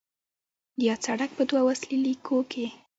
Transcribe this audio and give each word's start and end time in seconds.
یاد 0.87 0.99
سړک 1.05 1.31
په 1.37 1.43
دوو 1.49 1.69
اصلي 1.75 1.97
لیکو 2.05 2.37
کې 2.51 2.65